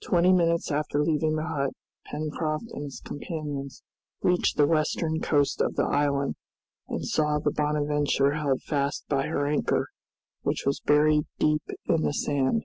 [0.00, 1.72] Twenty minutes after leaving the hut
[2.08, 3.82] Pencroft and his companions
[4.22, 6.36] reached the western coast of the island,
[6.86, 9.88] and saw the "Bonadventure" held fast by her anchor,
[10.42, 12.62] which was buried deep in the sand.